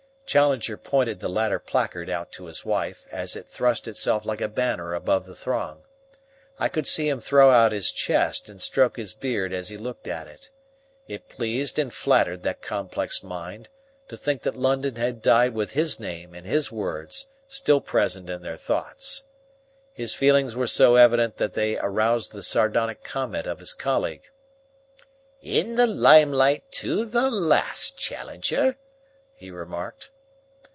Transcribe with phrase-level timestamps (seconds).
[0.25, 4.47] Challenger pointed the latter placard out to his wife, as it thrust itself like a
[4.47, 5.83] banner above the throng.
[6.57, 10.07] I could see him throw out his chest and stroke his beard as he looked
[10.07, 10.49] at it.
[11.05, 13.67] It pleased and flattered that complex mind
[14.07, 18.41] to think that London had died with his name and his words still present in
[18.41, 19.25] their thoughts.
[19.91, 24.29] His feelings were so evident that they aroused the sardonic comment of his colleague.
[25.41, 28.77] "In the limelight to the last, Challenger,"
[29.35, 30.09] he remarked.